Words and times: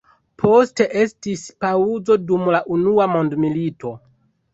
Poste 0.43 0.85
estis 1.01 1.43
paŭzo 1.65 2.17
dum 2.31 2.47
la 2.55 2.61
unua 2.79 3.07
mondmilito. 3.13 3.93